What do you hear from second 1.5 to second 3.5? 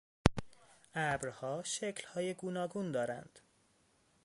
شکلهای گوناگون دارند.